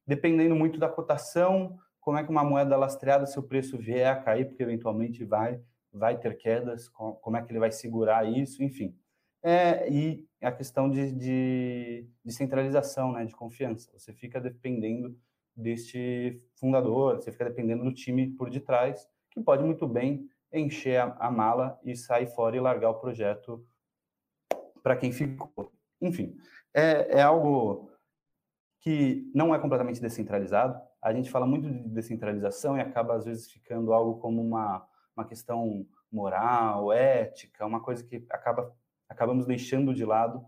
dependendo 0.05 0.55
muito 0.55 0.79
da 0.79 0.89
cotação, 0.89 1.79
como 2.01 2.17
é 2.17 2.23
que 2.23 2.29
uma 2.29 2.43
moeda 2.43 2.75
lastreada, 2.75 3.25
se 3.25 3.39
o 3.39 3.43
preço 3.43 3.77
vier 3.77 4.11
a 4.11 4.15
cair, 4.15 4.45
porque 4.45 4.63
eventualmente 4.63 5.23
vai, 5.23 5.61
vai 5.93 6.17
ter 6.17 6.37
quedas, 6.37 6.89
como 6.89 7.37
é 7.37 7.41
que 7.41 7.51
ele 7.51 7.59
vai 7.59 7.71
segurar 7.71 8.25
isso, 8.27 8.63
enfim. 8.63 8.97
É, 9.43 9.89
e 9.91 10.25
a 10.41 10.51
questão 10.51 10.89
de, 10.89 11.11
de, 11.11 12.07
de 12.23 12.31
centralização, 12.31 13.11
né, 13.11 13.25
de 13.25 13.35
confiança. 13.35 13.91
Você 13.97 14.13
fica 14.13 14.39
dependendo 14.39 15.17
deste 15.55 16.41
fundador, 16.55 17.17
você 17.17 17.31
fica 17.31 17.45
dependendo 17.45 17.83
do 17.83 17.93
time 17.93 18.31
por 18.31 18.49
detrás, 18.49 19.07
que 19.29 19.41
pode 19.41 19.63
muito 19.63 19.87
bem 19.87 20.27
encher 20.51 20.99
a, 20.99 21.15
a 21.19 21.31
mala 21.31 21.79
e 21.83 21.95
sair 21.95 22.27
fora 22.27 22.55
e 22.55 22.59
largar 22.59 22.91
o 22.91 22.99
projeto 22.99 23.65
para 24.81 24.95
quem 24.95 25.11
ficou. 25.11 25.71
Enfim, 26.01 26.35
é, 26.73 27.19
é 27.19 27.21
algo 27.21 27.91
que 28.79 29.31
não 29.33 29.55
é 29.55 29.59
completamente 29.59 30.01
descentralizado. 30.01 30.79
A 31.01 31.13
gente 31.13 31.29
fala 31.29 31.45
muito 31.45 31.69
de 31.69 31.89
descentralização 31.89 32.77
e 32.77 32.81
acaba, 32.81 33.15
às 33.15 33.25
vezes, 33.25 33.49
ficando 33.49 33.93
algo 33.93 34.19
como 34.19 34.41
uma, 34.41 34.85
uma 35.15 35.25
questão 35.25 35.85
moral, 36.11 36.91
ética, 36.91 37.65
uma 37.65 37.81
coisa 37.81 38.03
que 38.03 38.25
acaba, 38.29 38.75
acabamos 39.09 39.45
deixando 39.45 39.93
de 39.93 40.05
lado 40.05 40.45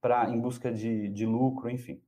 para 0.00 0.28
em 0.30 0.40
busca 0.40 0.72
de, 0.72 1.08
de 1.08 1.26
lucro, 1.26 1.70
enfim. 1.70 2.02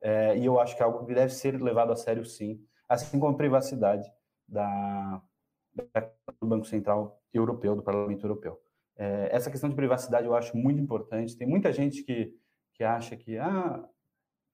É, 0.00 0.36
e 0.36 0.44
eu 0.44 0.60
acho 0.60 0.76
que 0.76 0.82
é 0.82 0.84
algo 0.84 1.04
que 1.06 1.14
deve 1.14 1.32
ser 1.32 1.60
levado 1.60 1.92
a 1.92 1.96
sério, 1.96 2.24
sim, 2.24 2.62
assim 2.88 3.18
como 3.18 3.34
a 3.34 3.36
privacidade 3.36 4.10
da, 4.46 5.22
da 5.74 6.10
do 6.40 6.46
Banco 6.46 6.66
Central 6.66 7.20
Europeu, 7.32 7.74
do 7.74 7.82
Parlamento 7.82 8.24
Europeu. 8.24 8.60
É, 8.96 9.28
essa 9.30 9.50
questão 9.50 9.68
de 9.68 9.76
privacidade 9.76 10.26
eu 10.26 10.34
acho 10.34 10.56
muito 10.56 10.80
importante. 10.80 11.36
Tem 11.36 11.46
muita 11.46 11.72
gente 11.72 12.02
que, 12.02 12.34
que 12.74 12.84
acha 12.84 13.16
que 13.16 13.36
ah, 13.38 13.84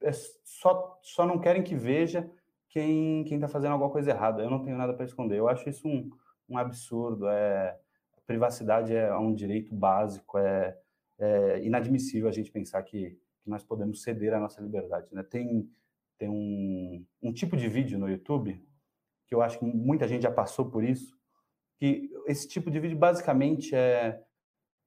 é 0.01 0.11
só, 0.45 0.99
só 1.03 1.27
não 1.27 1.39
querem 1.39 1.62
que 1.62 1.75
veja 1.75 2.29
quem 2.69 3.23
está 3.25 3.49
fazendo 3.49 3.73
alguma 3.73 3.91
coisa 3.91 4.11
errada. 4.11 4.43
Eu 4.43 4.51
não 4.51 4.62
tenho 4.62 4.77
nada 4.77 4.95
para 4.95 5.05
esconder. 5.05 5.39
Eu 5.39 5.49
acho 5.49 5.69
isso 5.69 5.87
um, 5.87 6.11
um 6.52 6.59
absurdo. 6.59 7.28
É, 7.28 7.78
a 8.16 8.21
privacidade 8.26 8.94
é 8.94 9.14
um 9.16 9.35
direito 9.35 9.75
básico. 9.75 10.38
É, 10.38 10.76
é 11.18 11.64
inadmissível 11.64 12.28
a 12.28 12.32
gente 12.32 12.50
pensar 12.50 12.82
que, 12.82 13.18
que 13.42 13.50
nós 13.50 13.64
podemos 13.64 14.02
ceder 14.02 14.35
a 14.35 14.40
nossa 14.40 14.61
liberdade. 14.61 15.09
Né? 15.12 15.23
Tem, 15.23 15.68
tem 16.18 16.28
um, 16.28 17.04
um 17.23 17.32
tipo 17.32 17.56
de 17.56 17.68
vídeo 17.68 17.99
no 17.99 18.09
YouTube 18.09 18.62
que 19.26 19.35
eu 19.35 19.40
acho 19.40 19.59
que 19.59 19.64
muita 19.64 20.06
gente 20.06 20.23
já 20.23 20.30
passou 20.30 20.71
por 20.71 20.85
isso, 20.85 21.18
que 21.78 22.11
esse 22.26 22.47
tipo 22.47 22.71
de 22.71 22.78
vídeo 22.78 22.99
basicamente 22.99 23.75
é 23.75 24.23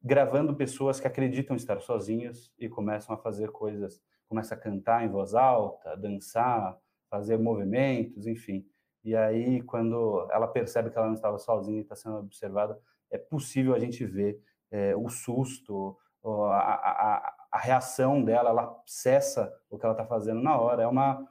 gravando 0.03 0.55
pessoas 0.55 0.99
que 0.99 1.07
acreditam 1.07 1.55
estar 1.55 1.81
sozinhas 1.81 2.53
e 2.59 2.69
começam 2.69 3.15
a 3.15 3.17
fazer 3.17 3.49
coisas 3.49 3.99
começa 4.27 4.55
a 4.55 4.57
cantar 4.57 5.05
em 5.05 5.09
voz 5.09 5.33
alta, 5.33 5.95
dançar, 5.95 6.77
fazer 7.09 7.37
movimentos, 7.37 8.27
enfim. 8.27 8.65
E 9.05 9.15
aí, 9.15 9.61
quando 9.61 10.27
ela 10.31 10.47
percebe 10.47 10.89
que 10.89 10.97
ela 10.97 11.05
não 11.05 11.13
estava 11.13 11.37
sozinha 11.37 11.77
e 11.77 11.83
está 11.83 11.95
sendo 11.95 12.17
observada, 12.17 12.75
é 13.11 13.19
possível 13.19 13.75
a 13.75 13.79
gente 13.79 14.03
ver 14.03 14.41
é, 14.71 14.95
o 14.95 15.07
susto, 15.09 15.95
a, 16.23 16.57
a, 16.57 17.35
a, 17.51 17.59
reação 17.59 18.23
dela, 18.23 18.49
ela 18.49 18.81
cessa 18.83 19.53
o 19.69 19.77
que 19.77 19.85
ela 19.85 19.93
está 19.93 20.07
fazendo 20.07 20.41
na 20.41 20.59
hora. 20.59 20.81
É 20.81 20.87
uma. 20.87 21.23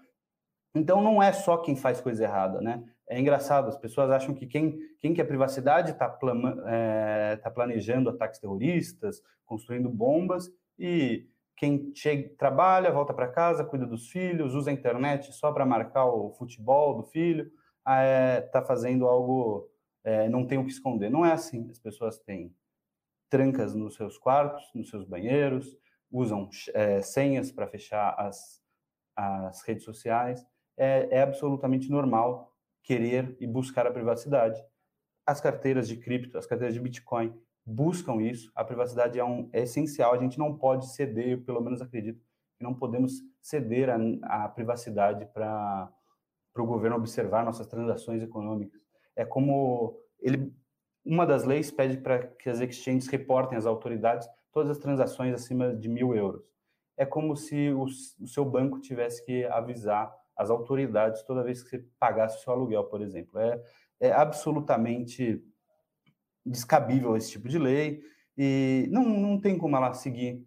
Então, 0.73 1.03
não 1.03 1.21
é 1.21 1.33
só 1.33 1.57
quem 1.57 1.75
faz 1.75 2.01
coisa 2.01 2.23
errada, 2.23 2.61
né? 2.61 2.85
É 3.09 3.19
engraçado, 3.19 3.69
as 3.69 3.77
pessoas 3.77 4.09
acham 4.09 4.37
que 4.37 4.47
quem, 4.47 4.79
quem 5.01 5.13
quer 5.13 5.25
privacidade 5.25 5.91
está 5.91 6.17
é, 6.67 7.37
tá 7.43 7.51
planejando 7.51 8.09
ataques 8.09 8.39
terroristas, 8.39 9.21
construindo 9.45 9.91
bombas, 9.91 10.49
e 10.79 11.29
quem 11.57 11.93
chega, 11.93 12.35
trabalha, 12.39 12.93
volta 12.93 13.13
para 13.13 13.29
casa, 13.29 13.65
cuida 13.65 13.85
dos 13.85 14.09
filhos, 14.09 14.55
usa 14.55 14.71
a 14.71 14.73
internet 14.73 15.33
só 15.33 15.53
para 15.53 15.67
marcar 15.67 16.07
o 16.07 16.31
futebol 16.31 16.95
do 16.97 17.03
filho, 17.03 17.51
está 17.85 17.93
ah, 17.93 18.03
é, 18.03 18.41
tá 18.41 18.63
fazendo 18.63 19.07
algo, 19.07 19.71
é, 20.03 20.27
não 20.31 20.47
tem 20.47 20.57
o 20.57 20.65
que 20.65 20.73
esconder. 20.73 21.11
Não 21.11 21.25
é 21.25 21.33
assim. 21.33 21.69
As 21.71 21.79
pessoas 21.79 22.19
têm 22.19 22.55
trancas 23.29 23.75
nos 23.75 23.95
seus 23.95 24.17
quartos, 24.17 24.65
nos 24.75 24.89
seus 24.89 25.05
banheiros, 25.05 25.77
usam 26.11 26.49
é, 26.73 27.03
senhas 27.03 27.53
para 27.53 27.67
fechar 27.67 28.15
as, 28.19 28.63
as 29.15 29.63
redes 29.63 29.85
sociais. 29.85 30.45
É, 30.77 31.09
é 31.11 31.23
absolutamente 31.23 31.91
normal 31.91 32.57
querer 32.83 33.37
e 33.39 33.47
buscar 33.47 33.87
a 33.87 33.93
privacidade. 33.93 34.59
As 35.27 35.41
carteiras 35.41 35.87
de 35.87 35.99
cripto, 35.99 36.39
as 36.39 36.47
carteiras 36.47 36.75
de 36.75 36.81
Bitcoin 36.81 37.39
buscam 37.67 38.23
isso. 38.23 38.51
A 38.55 38.65
privacidade 38.65 39.19
é, 39.19 39.25
um, 39.25 39.51
é 39.53 39.63
essencial. 39.63 40.15
A 40.15 40.19
gente 40.19 40.39
não 40.39 40.57
pode 40.57 40.91
ceder, 40.95 41.33
eu 41.33 41.43
pelo 41.43 41.61
menos 41.61 41.83
acredito, 41.83 42.23
que 42.57 42.65
não 42.65 42.75
podemos 42.75 43.21
ceder 43.43 43.91
a, 43.91 44.45
a 44.45 44.49
privacidade 44.49 45.27
para 45.27 45.93
o 46.63 46.67
governo 46.67 46.97
observar 46.97 47.45
nossas 47.45 47.67
transações 47.67 48.23
econômicas. 48.23 48.81
É 49.17 49.25
como 49.25 49.99
ele, 50.21 50.53
uma 51.05 51.27
das 51.27 51.45
leis 51.45 51.71
pede 51.71 51.99
para 51.99 52.27
que 52.27 52.49
as 52.49 52.61
exchanges 52.61 53.09
reportem 53.09 53.59
às 53.59 53.67
autoridades 53.67 54.29
todas 54.53 54.71
as 54.71 54.79
transações 54.79 55.35
acima 55.35 55.75
de 55.75 55.89
mil 55.89 56.15
euros. 56.15 56.43
É 56.97 57.05
como 57.05 57.37
se 57.37 57.71
o, 57.71 57.85
o 57.85 58.27
seu 58.27 58.45
banco 58.45 58.81
tivesse 58.81 59.25
que 59.25 59.45
avisar 59.47 60.15
as 60.37 60.51
autoridades 60.51 61.23
toda 61.25 61.43
vez 61.43 61.63
que 61.63 61.71
você 61.71 61.85
pagasse 61.99 62.39
o 62.39 62.41
seu 62.41 62.53
aluguel, 62.53 62.85
por 62.85 63.01
exemplo. 63.01 63.39
É, 63.39 63.61
é 64.01 64.13
absolutamente 64.13 65.43
descabível 66.45 67.17
esse 67.17 67.33
tipo 67.33 67.49
de 67.49 67.59
lei 67.59 68.03
e 68.37 68.89
não, 68.91 69.05
não 69.05 69.41
tem 69.41 69.57
como 69.57 69.77
ela 69.77 69.93
seguir 69.93 70.47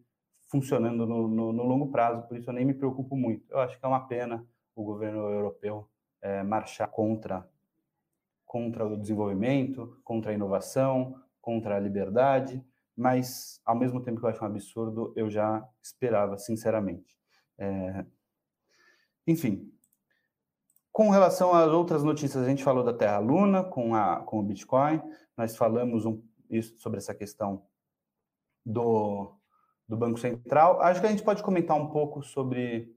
funcionando 0.50 1.06
no, 1.06 1.28
no, 1.28 1.54
no, 1.54 1.64
longo 1.64 1.92
prazo, 1.92 2.26
por 2.28 2.38
isso 2.38 2.50
eu 2.50 2.54
nem 2.54 2.66
me 2.66 2.74
preocupo 2.74 3.16
muito. 3.16 3.44
Eu 3.52 3.60
acho 3.60 3.78
que 3.78 3.86
é 3.86 3.88
uma 3.88 4.08
pena 4.08 4.46
o 4.76 4.84
governo 4.84 5.30
europeu 5.30 5.90
é, 6.22 6.44
marchar 6.44 6.88
contra, 6.90 7.48
contra 8.46 8.86
o 8.86 8.98
desenvolvimento, 8.98 10.00
contra 10.04 10.32
a 10.32 10.34
inovação, 10.34 11.22
contra 11.42 11.76
a 11.76 11.80
liberdade, 11.80 12.64
mas 12.96 13.62
ao 13.64 13.76
mesmo 13.76 14.02
tempo 14.02 14.20
que 14.20 14.26
eu 14.26 14.30
acho 14.30 14.44
um 14.44 14.48
absurdo, 14.48 15.14
eu 15.16 15.30
já 15.30 15.68
esperava, 15.82 16.38
sinceramente. 16.38 17.16
É... 17.58 18.06
Enfim, 19.26 19.72
com 20.92 21.12
relação 21.12 21.54
às 21.54 21.70
outras 21.70 22.04
notícias, 22.04 22.44
a 22.44 22.50
gente 22.50 22.64
falou 22.64 22.84
da 22.84 22.92
Terra 22.92 23.20
Luna 23.20 23.64
com, 23.64 23.94
a, 23.94 24.22
com 24.22 24.40
o 24.40 24.44
Bitcoin, 24.44 25.00
nós 25.38 25.56
falamos 25.56 26.06
um, 26.06 26.22
isso, 26.50 26.76
sobre 26.80 26.98
essa 26.98 27.14
questão 27.14 27.64
do, 28.66 29.32
do 29.88 29.96
Banco 29.96 30.18
Central. 30.18 30.82
Acho 30.82 31.00
que 31.00 31.06
a 31.06 31.12
gente 31.12 31.24
pode 31.24 31.44
comentar 31.44 31.78
um 31.78 31.92
pouco 31.92 32.24
sobre 32.24 32.97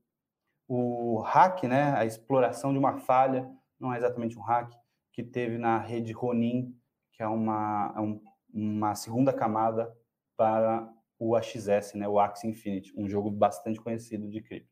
o 0.73 1.21
hack, 1.21 1.65
né, 1.65 1.95
a 1.97 2.05
exploração 2.05 2.73
de 2.73 2.79
uma 2.79 2.99
falha, 2.99 3.50
não 3.79 3.93
é 3.93 3.97
exatamente 3.97 4.39
um 4.39 4.43
hack, 4.43 4.73
que 5.12 5.23
teve 5.23 5.59
na 5.59 5.79
rede 5.79 6.12
Ronin, 6.12 6.75
que 7.12 7.23
é 7.23 7.27
uma, 7.27 7.93
é 7.97 8.00
um, 8.00 8.23
uma 8.53 8.95
segunda 8.95 9.33
camada 9.33 9.93
para 10.37 10.89
o 11.19 11.35
AXS, 11.35 11.95
né, 11.95 12.09
o 12.09 12.19
Axie 12.19 12.49
Infinity, 12.49 12.93
um 12.97 13.09
jogo 13.09 13.31
bastante 13.31 13.81
conhecido 13.81 14.29
de 14.29 14.41
cripto. 14.41 14.71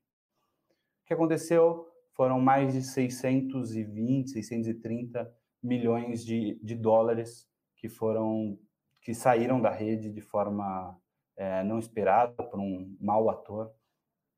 O 1.02 1.07
que 1.07 1.14
aconteceu? 1.14 1.88
foram 2.19 2.40
mais 2.40 2.73
de 2.73 2.83
620, 2.83 4.31
630 4.31 5.33
milhões 5.62 6.25
de, 6.25 6.59
de 6.61 6.75
dólares 6.75 7.49
que 7.76 7.88
foram 7.88 8.59
que 9.00 9.14
saíram 9.14 9.61
da 9.61 9.71
rede 9.71 10.11
de 10.11 10.21
forma 10.21 11.00
é, 11.37 11.62
não 11.62 11.78
esperada 11.78 12.43
por 12.43 12.59
um 12.59 12.97
mau 13.00 13.31
ator 13.31 13.73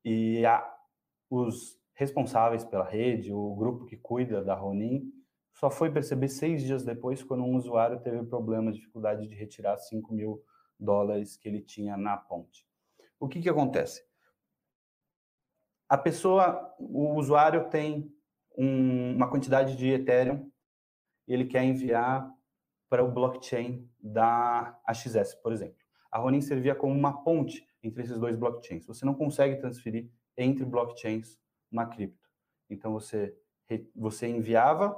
e 0.05 0.45
a, 0.45 0.59
os 1.31 1.79
responsáveis 1.95 2.63
pela 2.63 2.87
rede, 2.87 3.33
o 3.33 3.55
grupo 3.55 3.85
que 3.85 3.97
cuida 3.97 4.43
da 4.43 4.53
Ronin, 4.53 5.11
só 5.53 5.71
foi 5.71 5.91
perceber 5.91 6.27
seis 6.27 6.61
dias 6.61 6.83
depois 6.83 7.23
quando 7.23 7.43
um 7.43 7.55
usuário 7.55 7.99
teve 8.01 8.23
problema, 8.23 8.71
dificuldade 8.71 9.27
de 9.27 9.33
retirar 9.33 9.77
5 9.77 10.13
mil 10.13 10.43
dólares 10.79 11.37
que 11.37 11.49
ele 11.49 11.61
tinha 11.61 11.97
na 11.97 12.17
ponte. 12.17 12.67
O 13.19 13.27
que, 13.27 13.41
que 13.41 13.49
acontece? 13.49 14.03
a 15.91 15.97
pessoa, 15.97 16.73
o 16.79 17.15
usuário 17.15 17.69
tem 17.69 18.09
um, 18.57 19.13
uma 19.13 19.29
quantidade 19.29 19.75
de 19.75 19.89
Ethereum 19.89 20.49
e 21.27 21.33
ele 21.33 21.43
quer 21.43 21.65
enviar 21.65 22.33
para 22.89 23.03
o 23.03 23.11
blockchain 23.11 23.85
da 23.99 24.79
AXS, 24.85 25.35
por 25.43 25.51
exemplo. 25.51 25.75
A 26.09 26.17
Ronin 26.17 26.39
servia 26.39 26.75
como 26.75 26.97
uma 26.97 27.21
ponte 27.25 27.67
entre 27.83 28.03
esses 28.03 28.17
dois 28.17 28.37
blockchains. 28.37 28.87
Você 28.87 29.05
não 29.05 29.13
consegue 29.13 29.57
transferir 29.57 30.09
entre 30.43 30.65
blockchains 30.65 31.39
uma 31.71 31.85
cripto. 31.85 32.29
Então 32.69 32.93
você 32.93 33.35
você 33.95 34.27
enviava 34.27 34.95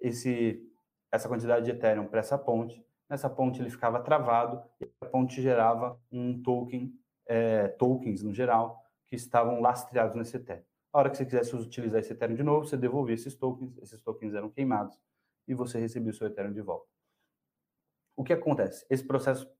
esse 0.00 0.66
essa 1.12 1.28
quantidade 1.28 1.64
de 1.64 1.72
Ethereum 1.72 2.06
para 2.06 2.20
essa 2.20 2.38
ponte. 2.38 2.84
Nessa 3.08 3.28
ponte 3.28 3.60
ele 3.60 3.70
ficava 3.70 4.00
travado 4.00 4.62
e 4.80 4.88
a 5.00 5.06
ponte 5.06 5.42
gerava 5.42 6.00
um 6.10 6.40
token, 6.40 6.94
é, 7.26 7.68
tokens 7.68 8.22
no 8.22 8.32
geral, 8.32 8.80
que 9.06 9.16
estavam 9.16 9.60
lastreados 9.60 10.14
nesse 10.14 10.36
Ethereum. 10.36 10.64
A 10.92 10.98
hora 10.98 11.10
que 11.10 11.16
você 11.16 11.24
quisesse 11.24 11.54
utilizar 11.54 12.00
esse 12.00 12.12
Ethereum 12.12 12.36
de 12.36 12.42
novo, 12.42 12.66
você 12.66 12.76
devolvia 12.76 13.16
esses 13.16 13.34
tokens, 13.34 13.76
esses 13.78 14.00
tokens 14.00 14.34
eram 14.34 14.48
queimados 14.48 14.98
e 15.46 15.54
você 15.54 15.78
recebia 15.80 16.10
o 16.10 16.14
seu 16.14 16.28
Ethereum 16.28 16.52
de 16.52 16.60
volta. 16.60 16.88
O 18.16 18.22
que 18.22 18.32
acontece? 18.32 18.86
Esse 18.88 19.04
processo 19.04 19.50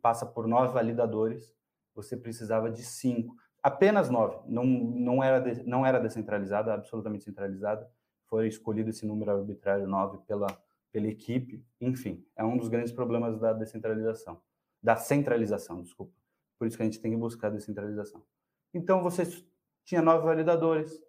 passa 0.00 0.26
por 0.26 0.46
nove 0.46 0.72
validadores, 0.72 1.52
você 1.94 2.16
precisava 2.16 2.70
de 2.70 2.82
cinco. 2.82 3.34
Apenas 3.62 4.10
nove, 4.10 4.38
não, 4.46 4.64
não, 4.64 5.22
era, 5.22 5.38
de, 5.40 5.62
não 5.64 5.84
era 5.84 5.98
descentralizada, 5.98 6.72
absolutamente 6.72 7.24
centralizada, 7.24 7.90
foi 8.26 8.48
escolhido 8.48 8.90
esse 8.90 9.06
número 9.06 9.30
arbitrário 9.30 9.86
nove 9.86 10.18
pela, 10.26 10.46
pela 10.92 11.06
equipe, 11.06 11.64
enfim, 11.80 12.24
é 12.36 12.44
um 12.44 12.56
dos 12.56 12.68
grandes 12.68 12.92
problemas 12.92 13.38
da 13.38 13.52
descentralização, 13.52 14.40
da 14.82 14.96
centralização, 14.96 15.82
desculpa. 15.82 16.12
Por 16.58 16.66
isso 16.66 16.76
que 16.76 16.82
a 16.82 16.86
gente 16.86 17.00
tem 17.00 17.10
que 17.10 17.16
buscar 17.16 17.48
a 17.48 17.50
descentralização. 17.50 18.22
Então, 18.72 19.02
você 19.02 19.22
tinha 19.84 20.02
nove 20.02 20.24
validadores, 20.24 21.02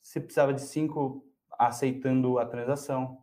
você 0.00 0.20
precisava 0.20 0.54
de 0.54 0.62
cinco 0.62 1.26
aceitando 1.58 2.38
a 2.38 2.46
transação, 2.46 3.18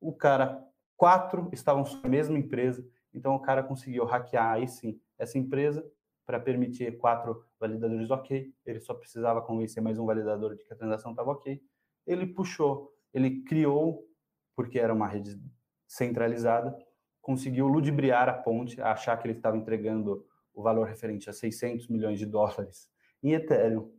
o 0.00 0.12
cara, 0.12 0.64
quatro 0.96 1.48
estavam 1.52 1.84
na 2.02 2.08
mesma 2.08 2.38
empresa, 2.38 2.86
então 3.12 3.34
o 3.34 3.40
cara 3.40 3.62
conseguiu 3.62 4.04
hackear 4.04 4.52
aí 4.52 4.68
sim 4.68 5.00
essa 5.18 5.38
empresa 5.38 5.84
para 6.32 6.40
permitir 6.40 6.96
quatro 6.96 7.44
validadores 7.60 8.10
ok, 8.10 8.50
ele 8.64 8.80
só 8.80 8.94
precisava 8.94 9.42
convencer 9.42 9.82
mais 9.82 9.98
um 9.98 10.06
validador 10.06 10.56
de 10.56 10.64
que 10.64 10.72
a 10.72 10.76
transação 10.76 11.10
estava 11.10 11.30
ok. 11.30 11.60
Ele 12.06 12.26
puxou, 12.26 12.90
ele 13.12 13.42
criou, 13.42 14.08
porque 14.56 14.78
era 14.78 14.94
uma 14.94 15.06
rede 15.06 15.38
centralizada, 15.86 16.74
conseguiu 17.20 17.68
ludibriar 17.68 18.30
a 18.30 18.32
ponte, 18.32 18.80
achar 18.80 19.14
que 19.18 19.28
ele 19.28 19.36
estava 19.36 19.58
entregando 19.58 20.26
o 20.54 20.62
valor 20.62 20.86
referente 20.86 21.28
a 21.28 21.34
600 21.34 21.86
milhões 21.88 22.18
de 22.18 22.24
dólares 22.24 22.88
em 23.22 23.32
Ethereum. 23.32 23.92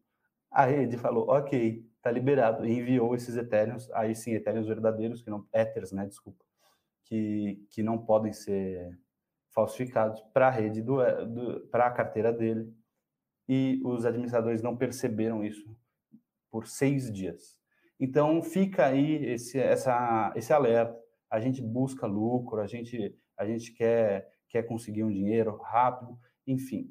A 0.49 0.65
rede 0.65 0.97
falou, 0.97 1.29
ok, 1.29 1.85
está 1.95 2.09
liberado, 2.09 2.65
e 2.65 2.79
enviou 2.79 3.13
esses 3.13 3.37
Ethereums, 3.37 3.91
aí 3.91 4.15
sim, 4.15 4.31
Ethereums 4.33 4.67
verdadeiros, 4.67 5.21
que 5.21 5.29
não, 5.29 5.47
Ethers, 5.53 5.91
né, 5.91 6.07
desculpa, 6.07 6.43
que, 7.03 7.63
que 7.69 7.83
não 7.83 8.03
podem 8.03 8.33
ser 8.33 8.97
falsificados 9.53 10.22
para 10.33 10.48
a 10.48 10.51
rede 10.51 10.81
do, 10.81 10.98
do 11.25 11.67
para 11.67 11.88
a 11.88 11.91
carteira 11.91 12.31
dele 12.33 12.74
e 13.48 13.79
os 13.83 14.05
administradores 14.05 14.62
não 14.62 14.75
perceberam 14.75 15.43
isso 15.43 15.75
por 16.50 16.67
seis 16.67 17.12
dias. 17.12 17.57
Então 18.00 18.41
fica 18.41 18.86
aí 18.86 19.25
esse 19.25 19.60
essa 19.60 20.33
esse 20.36 20.51
alerta. 20.51 20.98
A 21.29 21.39
gente 21.39 21.62
busca 21.62 22.05
lucro, 22.05 22.60
a 22.60 22.67
gente 22.67 23.15
a 23.38 23.45
gente 23.45 23.74
quer 23.74 24.31
quer 24.50 24.63
conseguir 24.63 25.03
um 25.03 25.12
dinheiro 25.12 25.57
rápido, 25.57 26.17
enfim. 26.45 26.88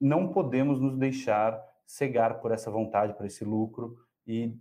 Não 0.00 0.30
podemos 0.30 0.80
nos 0.80 0.96
deixar 0.96 1.60
cegar 1.86 2.40
por 2.40 2.52
essa 2.52 2.70
vontade, 2.70 3.14
por 3.14 3.26
esse 3.26 3.44
lucro 3.44 3.96
e, 4.26 4.56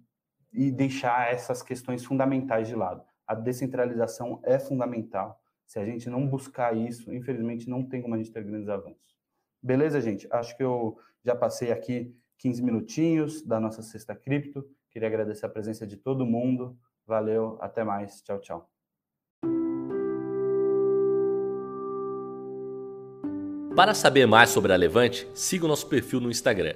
e 0.52 0.72
deixar 0.72 1.32
essas 1.32 1.62
questões 1.62 2.04
fundamentais 2.04 2.68
de 2.68 2.76
lado. 2.76 3.04
A 3.26 3.36
descentralização 3.36 4.42
é 4.44 4.60
fundamental 4.60 5.40
se 5.66 5.80
a 5.80 5.86
gente 5.86 6.10
não 6.10 6.28
buscar 6.28 6.76
isso, 6.76 7.14
infelizmente 7.14 7.70
não 7.70 7.84
tem 7.84 8.02
como 8.02 8.16
a 8.16 8.18
gente 8.18 8.32
ter 8.32 8.44
grandes 8.44 8.70
avanços. 8.70 9.16
Beleza, 9.62 10.02
gente? 10.02 10.28
Acho 10.32 10.56
que 10.58 10.64
eu 10.64 10.98
já 11.24 11.36
passei 11.36 11.72
aqui 11.72 12.16
15 12.38 12.62
minutinhos 12.62 13.42
da 13.42 13.60
nossa 13.60 13.82
sexta 13.82 14.14
cripto. 14.14 14.68
Queria 14.92 15.08
agradecer 15.08 15.46
a 15.46 15.50
presença 15.50 15.88
de 15.88 15.98
todo 15.98 16.26
mundo. 16.26 16.78
Valeu, 17.06 17.58
até 17.62 17.84
mais. 17.84 18.22
Tchau, 18.22 18.40
tchau. 18.40 18.70
Para 23.76 23.94
saber 23.96 24.28
mais 24.28 24.52
sobre 24.52 24.72
a 24.72 24.76
Levante, 24.76 25.28
siga 25.34 25.66
o 25.66 25.68
nosso 25.68 25.88
perfil 25.88 26.20
no 26.20 26.30
Instagram 26.30 26.76